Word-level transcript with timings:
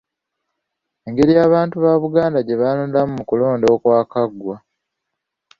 Engeri 1.07 1.33
abantu 1.47 1.75
ba 1.83 1.93
Buganda 2.03 2.39
gye 2.45 2.55
baalondamu 2.61 3.11
mu 3.17 3.23
kulonda 3.29 3.65
okwakagwa 3.75 4.55